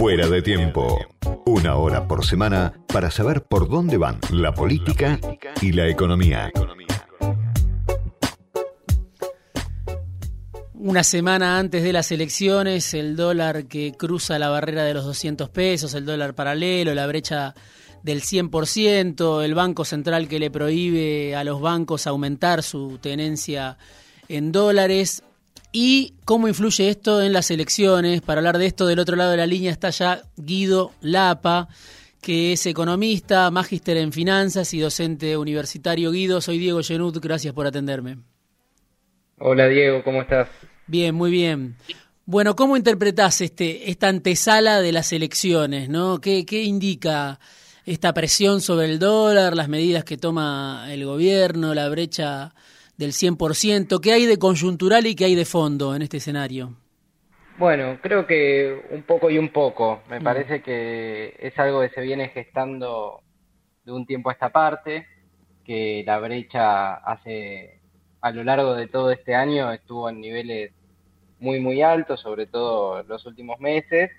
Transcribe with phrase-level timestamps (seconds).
[0.00, 0.98] Fuera de tiempo.
[1.44, 5.20] Una hora por semana para saber por dónde van la política
[5.60, 6.50] y la economía.
[10.72, 15.50] Una semana antes de las elecciones, el dólar que cruza la barrera de los 200
[15.50, 17.54] pesos, el dólar paralelo, la brecha
[18.02, 23.76] del 100%, el Banco Central que le prohíbe a los bancos aumentar su tenencia
[24.28, 25.24] en dólares
[25.72, 28.22] y cómo influye esto en las elecciones.
[28.22, 31.68] Para hablar de esto, del otro lado de la línea está ya Guido Lapa,
[32.20, 36.10] que es economista, magíster en finanzas y docente universitario.
[36.10, 38.18] Guido, soy Diego Genut, gracias por atenderme.
[39.38, 40.48] Hola Diego, ¿cómo estás?
[40.86, 41.76] Bien, muy bien.
[42.26, 45.88] Bueno, ¿cómo interpretás este, esta antesala de las elecciones?
[45.88, 46.20] ¿no?
[46.20, 47.40] ¿Qué, ¿Qué indica
[47.86, 52.54] esta presión sobre el dólar, las medidas que toma el gobierno, la brecha
[53.00, 53.98] del 100%?
[54.00, 56.76] ¿Qué hay de conjuntural y qué hay de fondo en este escenario?
[57.58, 60.02] Bueno, creo que un poco y un poco.
[60.08, 60.22] Me mm.
[60.22, 63.22] parece que es algo que se viene gestando
[63.84, 65.06] de un tiempo a esta parte,
[65.64, 67.80] que la brecha hace
[68.20, 70.72] a lo largo de todo este año estuvo en niveles
[71.38, 74.10] muy muy altos, sobre todo los últimos meses,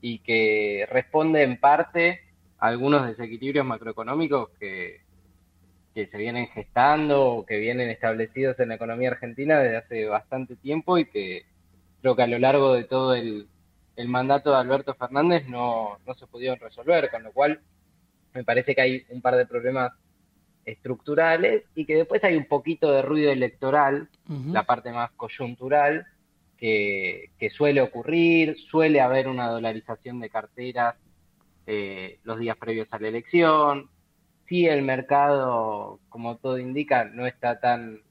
[0.00, 2.20] y que responde en parte
[2.58, 5.03] a algunos desequilibrios macroeconómicos que,
[5.94, 10.56] que se vienen gestando o que vienen establecidos en la economía argentina desde hace bastante
[10.56, 11.46] tiempo y que
[12.02, 13.48] creo que a lo largo de todo el,
[14.08, 17.60] mandato de Alberto Fernández no, no se pudieron resolver, con lo cual
[18.34, 19.92] me parece que hay un par de problemas
[20.64, 26.06] estructurales y que después hay un poquito de ruido electoral, la parte más coyuntural,
[26.56, 30.96] que, que, suele ocurrir, suele haber una dolarización de carteras
[31.66, 33.90] eh, los días previos a la elección,
[34.54, 38.02] si el mercado, como todo indica, no está tan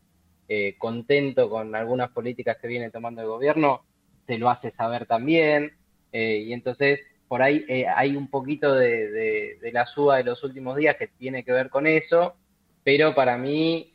[0.50, 3.86] eh, contento con algunas políticas que viene tomando el gobierno,
[4.28, 5.72] se lo hace saber también.
[6.12, 7.00] Eh, y entonces,
[7.30, 11.46] por ahí eh, hay un poquito de, la suba de los últimos días que tiene
[11.46, 12.36] que ver con eso,
[12.84, 13.94] pero para mí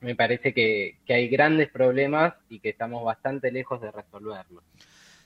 [0.00, 4.64] me parece que, que hay grandes problemas y que estamos bastante lejos de resolverlos.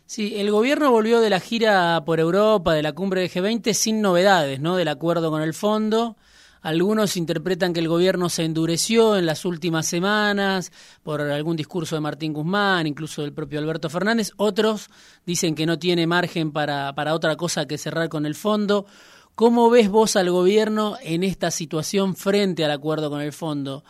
[0.09, 4.01] Sí, el gobierno volvió de la gira por Europa, de la cumbre de G20, sin
[4.01, 4.75] novedades, ¿no?
[4.75, 6.17] Del acuerdo con el fondo.
[6.63, 12.01] Algunos interpretan que el gobierno se endureció en las últimas semanas por algún discurso de
[12.01, 14.33] Martín Guzmán, incluso del propio Alberto Fernández.
[14.39, 14.89] Otros
[15.27, 18.87] dicen que no tiene margen para, para otra cosa que cerrar con el fondo.
[19.35, 23.85] ¿Cómo ves vos al gobierno en esta situación frente al acuerdo con el fondo?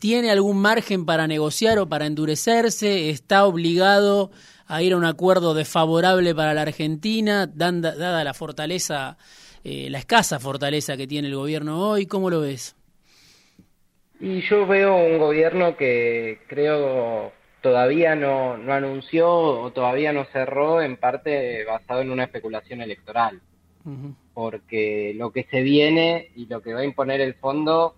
[0.00, 3.10] ¿Tiene algún margen para negociar o para endurecerse?
[3.10, 4.32] ¿Está obligado
[4.72, 9.18] a ir a un acuerdo desfavorable para la Argentina, dada la fortaleza,
[9.64, 12.06] eh, la escasa fortaleza que tiene el gobierno hoy?
[12.06, 12.74] ¿Cómo lo ves?
[14.18, 20.80] Y yo veo un gobierno que creo todavía no, no anunció o todavía no cerró,
[20.80, 23.40] en parte basado en una especulación electoral.
[24.32, 27.96] Porque lo que se viene y lo que va a imponer el fondo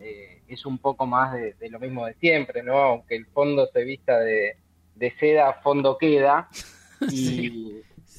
[0.00, 2.78] eh, es un poco más de, lo mismo de siempre, ¿no?
[2.78, 4.56] Aunque el fondo se vista de,
[4.98, 6.48] de seda fondo queda.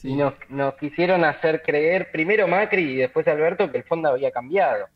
[0.01, 0.33] Y, nos,
[0.79, 4.87] quisieron hacer creer, primero Macri y después Alberto, que el fondo había cambiado.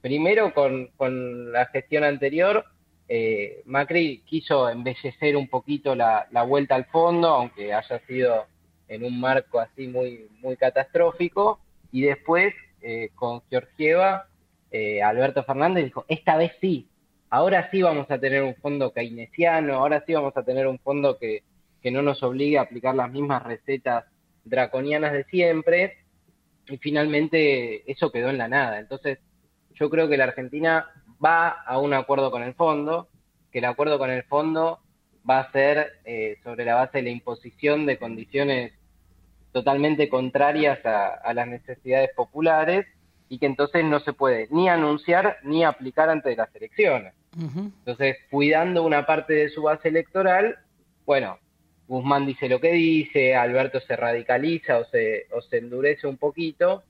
[0.00, 2.64] Primero con, con, la gestión anterior,
[3.08, 8.46] eh, Macri quiso embellecer un poquito la, la, vuelta al fondo, aunque haya sido
[8.88, 11.60] en un marco así muy, muy catastrófico.
[11.92, 14.28] Y después, eh, con Georgieva,
[14.70, 16.88] eh, Alberto Fernández dijo, esta vez sí,
[17.32, 21.16] ahora sí vamos a tener un fondo keynesiano, ahora sí vamos a tener un fondo
[21.18, 21.42] que,
[21.90, 24.04] no nos obligue a aplicar las mismas recetas
[24.44, 25.96] draconianas de siempre,
[26.68, 28.78] y finalmente eso quedó en la nada.
[28.78, 29.18] Entonces,
[29.72, 30.86] yo creo que la Argentina
[31.24, 33.08] va a un acuerdo con el fondo,
[33.50, 34.80] que el acuerdo con el fondo
[35.28, 38.74] va a ser eh, sobre la base de la imposición de condiciones
[39.52, 42.86] totalmente contrarias a las necesidades populares
[43.30, 47.14] y que entonces no se puede ni anunciar ni aplicar antes de las elecciones.
[47.38, 50.58] Entonces, cuidando una parte de su base electoral,
[51.06, 51.38] bueno,
[51.88, 56.82] Guzmán dice lo que dice, Alberto se radicaliza o se, o se endurece un poquito,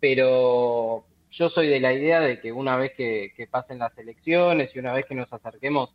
[0.00, 4.78] pero yo soy de la idea de que una vez que, pasen las elecciones y
[4.78, 5.90] una vez que nos acerquemos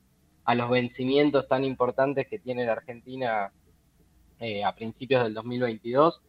[0.46, 3.52] a los vencimientos tan importantes que tiene la Argentina
[4.40, 6.22] eh, a principios del 2022,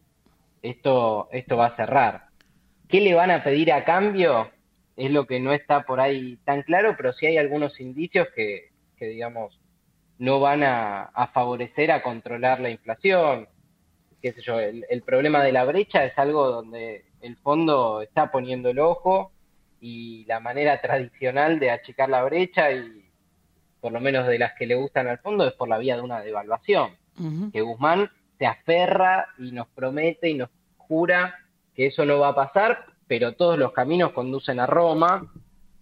[0.61, 2.27] esto, esto va a cerrar.
[2.87, 4.49] ¿Qué le van a pedir a cambio?
[4.95, 8.71] Es lo que no está por ahí tan claro, pero sí hay algunos indicios que,
[8.99, 9.59] digamos,
[10.17, 13.47] no van a, favorecer a controlar la inflación.
[14.21, 18.69] Qué sé yo, el, problema de la brecha es algo donde el fondo está poniendo
[18.69, 19.31] el ojo
[19.81, 23.03] y la manera tradicional de achicar la brecha y
[23.81, 26.01] por lo menos de las que le gustan al fondo es por la vía de
[26.01, 26.95] una devaluación.
[27.51, 31.35] Que Guzmán se aferra y nos promete y nos jura
[31.75, 35.31] que eso no va a pasar, pero todos los caminos conducen a Roma.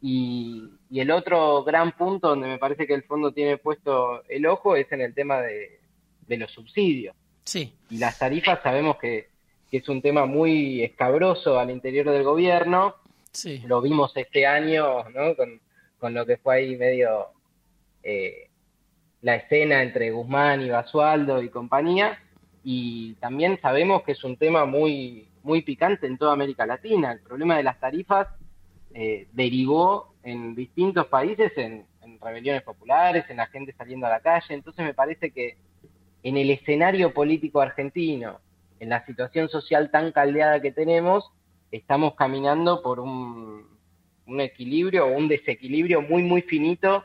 [0.01, 4.75] Y, el otro gran punto donde me parece que el fondo tiene puesto el ojo
[4.75, 5.79] es en el tema de,
[6.27, 7.15] los subsidios.
[7.45, 7.73] Sí.
[7.89, 9.31] Y las tarifas sabemos que,
[9.71, 12.93] es un tema muy escabroso al interior del gobierno.
[13.31, 13.63] Sí.
[13.65, 15.35] Lo vimos este año, ¿no?
[15.35, 17.29] Con, lo que fue ahí medio
[18.03, 18.49] eh,
[19.21, 22.19] la escena entre Guzmán y Basualdo y compañía.
[22.63, 27.11] Y también sabemos que es un tema muy, muy picante en toda América Latina.
[27.11, 28.27] El problema de las tarifas
[28.93, 31.85] eh, derivó en distintos países en,
[32.21, 34.53] rebeliones populares, en la gente saliendo a la calle.
[34.53, 35.57] Entonces me parece que
[36.23, 38.39] en el escenario político argentino,
[38.79, 41.31] en la situación social tan caldeada que tenemos,
[41.71, 43.67] estamos caminando por un,
[44.25, 47.03] un equilibrio o un desequilibrio muy, muy finito,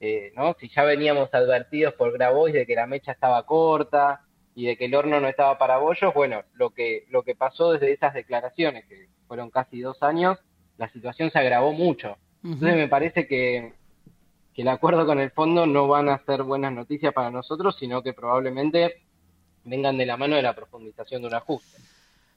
[0.00, 0.54] eh, ¿no?
[0.60, 4.22] Si ya veníamos advertidos por Grabois de que la mecha estaba corta,
[4.58, 7.70] y de que el horno no estaba para bollos, bueno, lo que, lo que pasó
[7.70, 10.36] desde esas declaraciones, que fueron casi dos años,
[10.78, 12.16] la situación se agravó mucho.
[12.42, 13.74] Entonces me parece que,
[14.52, 18.02] que el acuerdo con el fondo no van a ser buenas noticias para nosotros, sino
[18.02, 19.02] que probablemente
[19.62, 21.78] vengan de la mano de la profundización de un ajuste.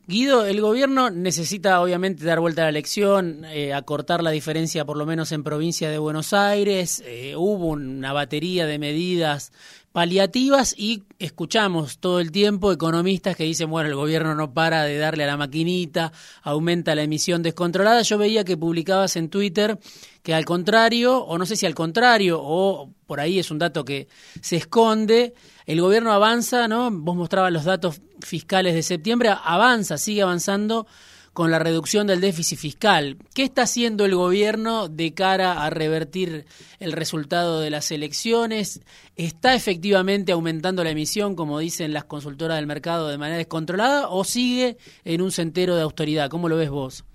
[0.07, 4.97] Guido, el gobierno necesita obviamente dar vuelta a la elección, eh, acortar la diferencia por
[4.97, 7.03] lo menos en provincia de Buenos Aires.
[7.05, 9.51] Eh, hubo una batería de medidas
[9.91, 14.97] paliativas y escuchamos todo el tiempo economistas que dicen, bueno, el gobierno no para de
[14.97, 16.11] darle a la maquinita,
[16.41, 18.01] aumenta la emisión descontrolada.
[18.01, 19.77] Yo veía que publicabas en Twitter
[20.23, 23.85] que al contrario, o no sé si al contrario, o por ahí es un dato
[23.85, 24.07] que
[24.41, 25.33] se esconde,
[25.65, 26.89] el gobierno avanza, ¿no?
[26.91, 30.87] Vos mostrabas los datos fiscales de septiembre, avanza, sigue avanzando
[31.33, 33.17] con la reducción del déficit fiscal.
[33.33, 36.45] ¿Qué está haciendo el gobierno de cara a revertir
[36.79, 38.81] el resultado de las elecciones?
[39.15, 44.23] ¿Está efectivamente aumentando la emisión, como dicen las consultoras del mercado, de manera descontrolada o
[44.23, 46.29] sigue en un sentero de austeridad?
[46.29, 47.05] ¿Cómo lo ves vos?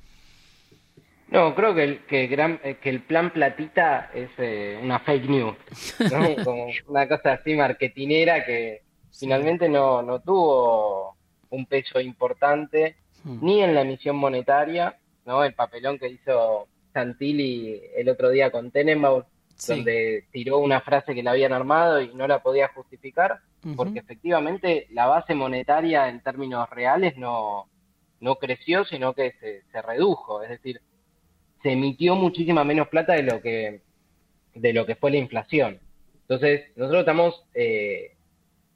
[1.28, 5.56] No, creo que el, que, eh, el plan platita es eh, una fake news,
[6.44, 8.82] como una cosa así marketinera que
[9.12, 11.16] finalmente no, no tuvo
[11.50, 12.96] un peso importante
[13.26, 13.38] Hmm.
[13.42, 15.42] ni en la emisión monetaria, ¿no?
[15.42, 19.24] El papelón que hizo Santilli el otro día con Tenenbaum,
[19.66, 23.40] donde tiró una frase que le habían armado y no la podía justificar,
[23.74, 27.68] porque efectivamente la base monetaria en términos reales no,
[28.20, 30.80] no creció, sino que se, se redujo, es decir,
[31.66, 33.80] se emitió muchísima menos plata de lo que
[34.54, 35.80] de lo que fue la inflación.
[36.22, 38.12] Entonces, nosotros estamos eh,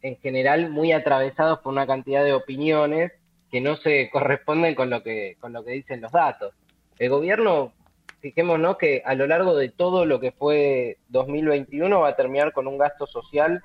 [0.02, 3.12] en general muy atravesados por una cantidad de opiniones
[3.48, 6.52] que no se corresponden con lo que, con lo que dicen los datos.
[6.98, 7.72] El gobierno,
[8.18, 12.66] fijémonos que a lo largo de todo lo que fue 2021 va a terminar con
[12.66, 13.62] un gasto social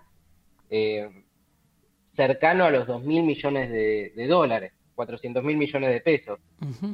[0.69, 1.09] eh,
[2.15, 6.39] cercano a los 2 mil millones de, dólares, 400 mil millones de pesos,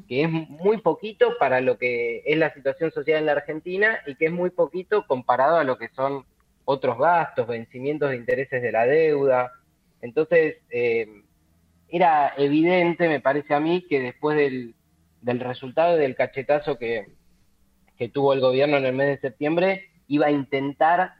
[0.07, 4.15] que es muy poquito para lo que es la situación social en la Argentina y
[4.15, 6.25] que es muy poquito comparado a lo que son
[6.65, 9.51] otros gastos, vencimientos de intereses de la deuda.
[10.01, 11.07] Entonces, eh,
[11.89, 14.75] era evidente, me parece a mí, que después del,
[15.21, 17.07] del resultado del cachetazo que,
[17.97, 21.13] que tuvo el gobierno en el mes de septiembre, iba a intentar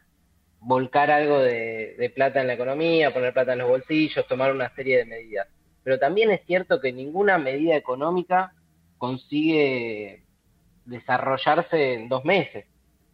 [0.62, 4.98] volcar algo de, plata en la economía, poner plata en los bolsillos, tomar una serie
[4.98, 5.48] de medidas.
[5.84, 8.54] Pero también es cierto que ninguna medida económica
[8.98, 10.24] consigue
[10.86, 12.66] desarrollarse en dos meses.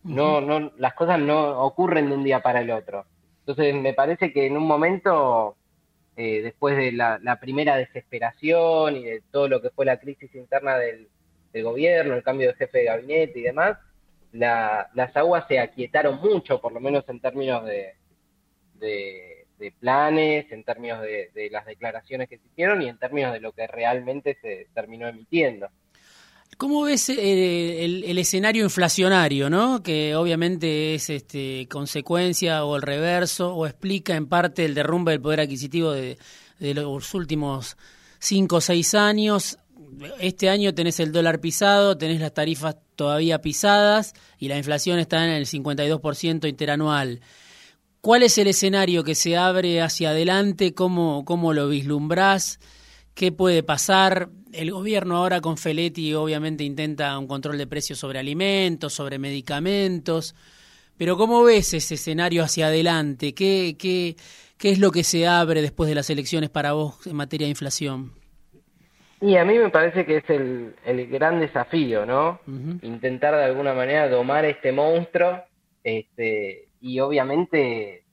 [0.03, 3.05] No, no, las cosas no ocurren de un día para el otro.
[3.39, 5.57] Entonces me parece que en un momento
[6.17, 10.75] eh, después de la, primera desesperación y de todo lo que fue la crisis interna
[10.77, 11.07] del,
[11.63, 13.79] gobierno, el cambio de jefe de gabinete y demás,
[14.31, 17.95] las aguas se aquietaron mucho, por lo menos en términos de,
[18.75, 19.37] de,
[19.79, 23.67] planes, en términos de, las declaraciones que se hicieron y en términos de lo que
[23.67, 25.67] realmente se terminó emitiendo.
[26.57, 29.83] ¿Cómo ves eh, el, escenario inflacionario, ¿no?
[29.83, 35.21] que obviamente es este, consecuencia o el reverso o explica en parte el derrumbe del
[35.21, 36.17] poder adquisitivo de,
[36.59, 37.77] los últimos
[38.17, 39.59] cinco o seis años?
[40.19, 45.23] Este año tenés el dólar pisado, tenés las tarifas todavía pisadas y la inflación está
[45.23, 47.21] en el 52% interanual.
[48.01, 50.74] ¿Cuál es el escenario que se abre hacia adelante?
[50.74, 52.60] ¿Cómo, cómo lo vislumbrás?
[53.13, 54.30] ¿Qué puede pasar?
[54.54, 60.36] El gobierno ahora con Feletti obviamente intenta un control de precios sobre alimentos, sobre medicamentos,
[60.98, 63.34] pero ¿cómo ves ese escenario hacia adelante?
[63.34, 64.16] ¿Qué, qué,
[64.58, 67.51] qué es lo que se abre después de las elecciones para vos en materia de
[67.51, 68.13] inflación?
[69.20, 72.39] Y a mí me parece que es el, el gran desafío, ¿no?
[72.84, 75.44] Intentar de alguna manera domar este monstruo,
[75.84, 78.03] este, y obviamente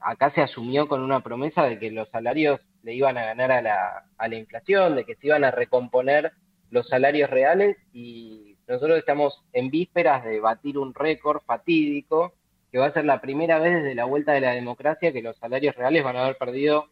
[0.00, 3.62] acá se asumió con una promesa de que los salarios le iban a ganar a
[3.62, 6.32] la, a la inflación, de que se iban a recomponer
[6.70, 12.34] los salarios reales y nosotros estamos en vísperas de batir un récord fatídico
[12.72, 15.36] que va a ser la primera vez desde la vuelta de la democracia que los
[15.38, 16.88] salarios reales van a haber perdido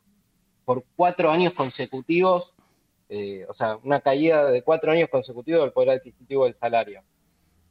[0.65, 2.53] por cuatro años consecutivos,
[3.09, 7.03] eh, o sea, una caída de cuatro años consecutivos del poder adquisitivo del salario.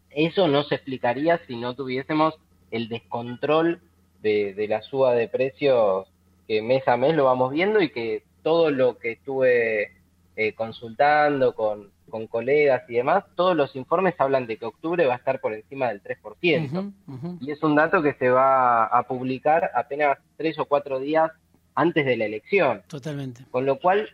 [0.09, 2.37] Eso no se explicaría si no tuviésemos
[2.71, 3.81] el descontrol
[4.21, 6.07] de, la suba de precios
[6.47, 9.91] que mes a mes lo vamos viendo y que todo lo que estuve
[10.35, 11.91] eh, consultando con,
[12.29, 15.87] colegas y demás, todos los informes hablan de que octubre va a estar por encima
[15.87, 16.91] del 3%.
[17.39, 21.31] Y es un dato que se va a publicar apenas tres o cuatro días
[21.73, 22.81] antes de la elección.
[22.87, 23.45] Totalmente.
[23.49, 24.09] Con lo cual,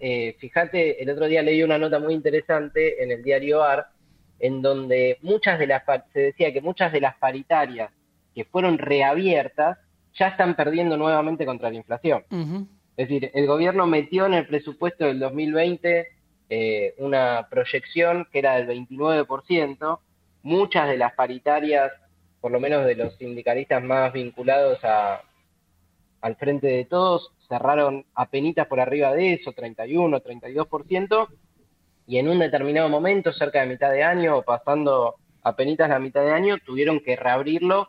[0.00, 3.86] eh, fíjate, el otro día leí una nota muy interesante en el diario AR,
[4.38, 5.82] en donde muchas de las,
[6.14, 7.90] se decía que muchas de las paritarias
[8.34, 9.78] que fueron reabiertas
[10.14, 12.24] ya están perdiendo nuevamente contra la inflación.
[12.96, 16.08] Es decir, el gobierno metió en el presupuesto del 2020
[16.50, 19.98] eh, una proyección que era del 29%,
[20.42, 21.90] muchas de las paritarias,
[22.40, 25.22] por lo menos de los sindicalistas más vinculados a,
[26.20, 31.28] al frente de todos, cerraron penitas por arriba de eso, 31, 32%,
[32.06, 35.14] y en un determinado momento, cerca de mitad de año, o pasando
[35.56, 37.88] penitas la mitad de año, tuvieron que reabrirlo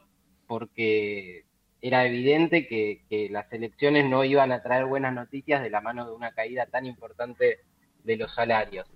[0.54, 1.46] porque
[1.82, 6.12] era evidente que, las elecciones no iban a traer buenas noticias de la mano de
[6.12, 7.62] una caída tan importante
[8.04, 8.88] de los salarios.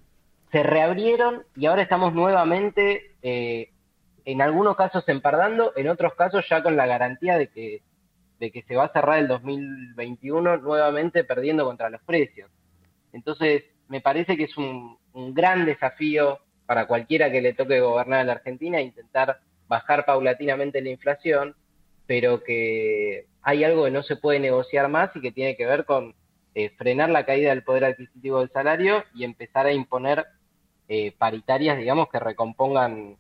[0.51, 3.71] Se reabrieron y ahora estamos nuevamente, eh,
[4.23, 7.81] en algunos casos empardando, en otros casos ya con la garantía de que,
[8.39, 12.51] de que se va a cerrar el 2021 nuevamente perdiendo contra los precios.
[13.13, 16.37] Entonces, me parece que es un, un gran desafío
[16.67, 21.55] para cualquiera que le toque gobernar a la Argentina intentar bajar paulatinamente la inflación,
[22.05, 25.86] pero que hay algo que no se puede negociar más y que tiene que ver
[25.86, 26.15] con
[26.55, 30.25] eh, frenar la caída del poder adquisitivo del salario y empezar a imponer
[30.88, 33.17] eh, paritarias, digamos, que recompongan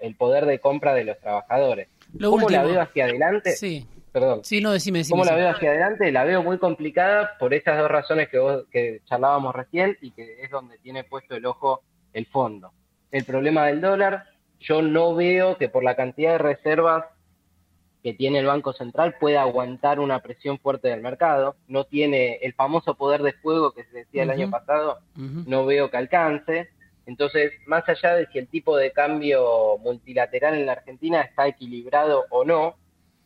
[0.00, 1.88] el poder de compra de los trabajadores.
[2.18, 3.52] ¿Cómo la veo hacia adelante?
[3.52, 3.86] Sí.
[4.12, 4.40] Perdón.
[4.42, 6.10] Sí, no, decime, ¿Cómo la veo hacia adelante?
[6.10, 10.42] La veo muy complicada por estas dos razones que, vos, que charlábamos recién y que
[10.42, 12.72] es donde tiene puesto el ojo el fondo.
[13.12, 14.24] El problema del dólar,
[14.60, 17.04] yo no veo que por la cantidad de reservas
[18.02, 21.56] que tiene el Banco Central pueda aguantar una presión fuerte del mercado.
[21.66, 25.90] No tiene el famoso poder de fuego que se decía el año pasado, no veo
[25.90, 26.68] que alcance.
[27.06, 32.24] Entonces, más allá de si el tipo de cambio multilateral en la Argentina está equilibrado
[32.30, 32.76] o no,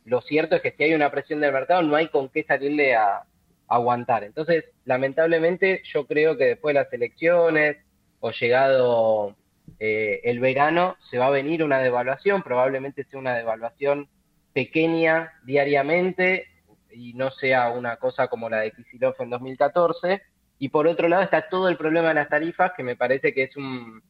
[0.04, 2.94] lo cierto es que si hay una presión del mercado no hay con qué salirle
[2.94, 3.24] a, a
[3.68, 4.24] aguantar.
[4.24, 7.76] Entonces, lamentablemente, yo creo que después de las elecciones
[8.20, 9.36] o llegado
[9.78, 14.08] eh, el verano se va a venir una devaluación, probablemente sea una devaluación
[14.52, 16.46] pequeña diariamente
[16.90, 20.22] y no sea una cosa como la de Kicillof en 2014.
[20.58, 23.44] Y por otro lado está todo el problema de las tarifas, que me parece que
[23.44, 24.02] es un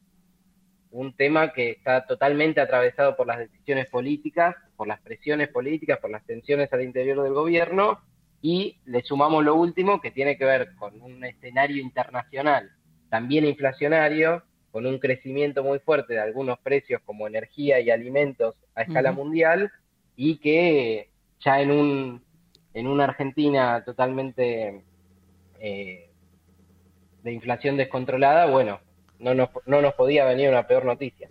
[1.17, 6.23] tema que está totalmente atravesado por las decisiones políticas, por las presiones políticas, por las
[6.25, 7.99] tensiones al interior del gobierno,
[8.41, 12.71] y le sumamos lo último que tiene que ver con un escenario internacional
[13.09, 14.43] también inflacionario,
[14.75, 19.71] con un crecimiento muy fuerte de algunos precios como energía y alimentos a escala mundial
[20.17, 21.07] y que
[21.39, 22.21] ya en un
[22.73, 24.83] en una Argentina totalmente
[25.61, 26.09] eh,
[27.23, 28.81] de inflación descontrolada, bueno,
[29.17, 31.29] no nos, no nos podía venir una peor noticia.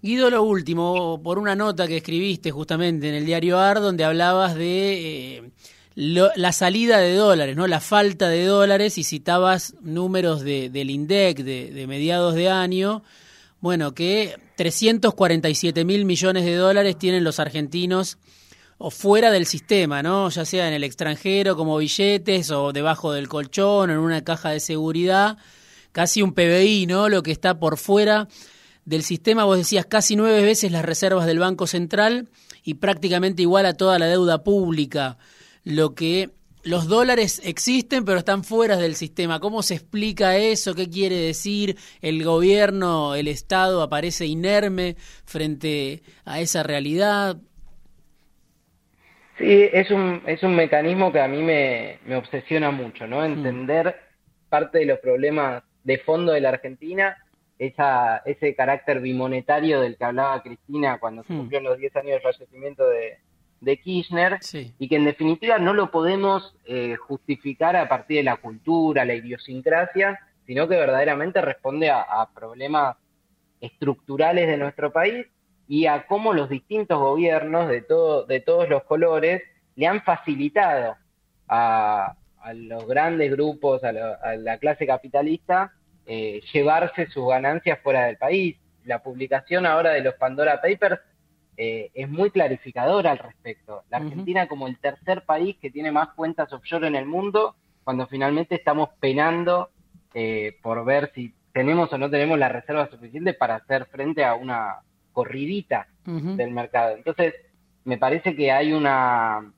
[0.00, 4.54] Guido, lo último, por una nota que escribiste justamente en el diario AR, donde hablabas
[4.54, 5.50] de eh,
[5.96, 7.66] la salida de dólares, ¿no?
[7.66, 13.02] La falta de dólares y citabas números de, del INDEC de, mediados de año,
[13.60, 18.18] bueno, que 347 mil millones de dólares tienen los argentinos
[18.76, 20.28] o fuera del sistema, ¿no?
[20.28, 24.50] Ya sea en el extranjero como billetes o debajo del colchón o en una caja
[24.50, 25.38] de seguridad,
[25.92, 27.08] casi un PBI, ¿no?
[27.08, 28.28] Lo que está por fuera
[28.84, 32.28] del sistema, vos decías casi nueve veces las reservas del Banco Central
[32.62, 35.16] y prácticamente igual a toda la deuda pública
[35.66, 36.30] lo que
[36.62, 39.40] los dólares existen pero están fuera del sistema.
[39.40, 40.74] ¿Cómo se explica eso?
[40.74, 41.76] ¿Qué quiere decir?
[42.00, 44.94] ¿El gobierno, el Estado aparece inerme
[45.24, 47.36] frente a esa realidad?
[49.38, 53.20] Sí, es un, es un mecanismo que a mí me, me obsesiona mucho, ¿no?
[53.20, 53.24] Mm.
[53.24, 53.96] Entender
[54.48, 57.18] parte de los problemas de fondo de la Argentina,
[57.58, 61.36] esa, ese carácter bimonetario del que hablaba Cristina cuando se mm.
[61.36, 63.18] cumplieron los 10 años del fallecimiento de,
[63.60, 64.38] de Kirchner
[64.78, 69.14] y que en definitiva no lo podemos eh, justificar a partir de la cultura, la
[69.14, 72.96] idiosincrasia, sino que verdaderamente responde a, problemas
[73.60, 75.26] estructurales de nuestro país
[75.66, 79.42] y a cómo los distintos gobiernos de, todo, de todos los colores
[79.74, 80.96] le han facilitado
[81.48, 82.14] a,
[82.46, 85.72] a los grandes grupos, a, la clase capitalista,
[86.06, 88.56] eh, llevarse sus ganancias fuera del país.
[88.84, 91.00] La publicación ahora de los Pandora Papers
[91.56, 93.84] eh, es muy clarificadora al respecto.
[93.90, 98.06] La Argentina como el tercer país que tiene más cuentas offshore en el mundo, cuando
[98.06, 99.70] finalmente estamos penando
[100.12, 104.34] eh, por ver si tenemos o no tenemos la reserva suficiente para hacer frente a
[104.34, 104.80] una
[105.12, 106.94] corridita del mercado.
[106.94, 107.34] Entonces,
[107.84, 109.52] me parece que hay una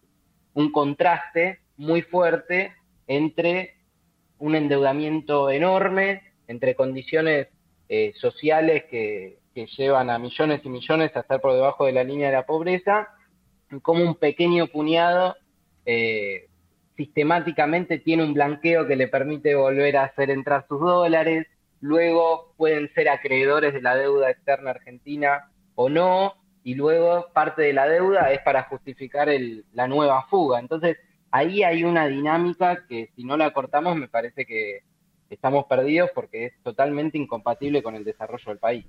[0.55, 2.73] un contraste muy fuerte
[3.07, 3.76] entre
[4.38, 7.49] un endeudamiento enorme, entre condiciones
[7.88, 12.29] eh, sociales que, llevan a millones y millones a estar por debajo de la línea
[12.29, 13.09] de la pobreza,
[13.83, 15.37] como un pequeño puñado
[15.85, 16.49] eh,
[16.97, 21.47] sistemáticamente tiene un blanqueo que le permite volver a hacer entrar sus dólares,
[21.81, 26.35] luego pueden ser acreedores de la deuda externa argentina o no,
[26.65, 29.29] y luego parte de la deuda es para justificar
[29.73, 30.59] la nueva fuga.
[30.59, 30.99] Entonces,
[31.31, 34.81] ahí hay una dinámica que si no la cortamos me parece que
[35.31, 38.85] estamos perdidos porque es totalmente incompatible con el desarrollo del país.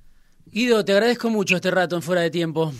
[0.51, 2.73] Guido, te agradezco mucho este rato en Fuera de Tiempo.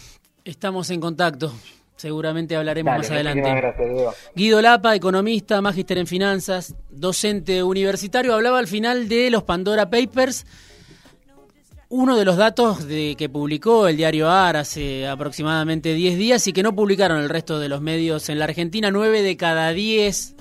[0.44, 1.54] Estamos en contacto.
[1.96, 3.42] Seguramente hablaremos más adelante.
[3.42, 9.90] Gracias, Guido Lapa, economista, magíster en finanzas, docente universitario, hablaba al final de los Pandora
[9.90, 10.46] Papers
[11.90, 16.54] uno de los datos de que publicó el diario AR hace aproximadamente 10 días y
[16.54, 20.36] que no publicaron el resto de los medios en la Argentina, 9 de cada 10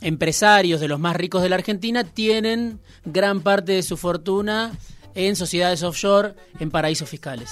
[0.00, 4.72] empresarios de los más ricos de la Argentina tienen gran parte de su fortuna
[5.14, 7.50] en sociedades offshore en paraísos fiscales.